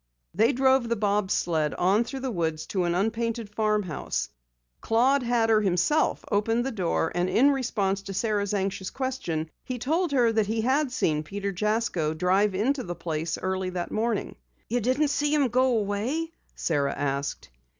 They 0.33 0.51
drove 0.51 0.89
the 0.89 0.95
bob 0.95 1.29
sled 1.29 1.75
on 1.75 2.03
through 2.03 2.21
the 2.21 2.31
woods 2.31 2.65
to 2.65 2.85
an 2.85 2.95
unpainted 2.95 3.53
farm 3.53 3.83
house. 3.83 4.29
Claud 4.81 5.21
Hatter 5.21 5.61
himself 5.61 6.25
opened 6.31 6.65
the 6.65 6.71
door, 6.71 7.11
and 7.13 7.29
in 7.29 7.51
response 7.51 8.01
to 8.01 8.13
Sara's 8.15 8.51
anxious 8.51 8.89
question, 8.89 9.51
he 9.63 9.77
told 9.77 10.11
her 10.11 10.31
that 10.31 10.47
he 10.47 10.61
had 10.61 10.91
seen 10.91 11.21
Peter 11.21 11.51
Jasko 11.51 12.15
drive 12.15 12.55
into 12.55 12.81
the 12.81 12.95
place 12.95 13.37
early 13.37 13.69
that 13.69 13.91
morning. 13.91 14.37
"You 14.67 14.79
didn't 14.81 15.09
see 15.09 15.31
him 15.35 15.49
go 15.49 15.77
away?" 15.77 16.31
Sara 16.55 16.93
asked. 16.97 17.51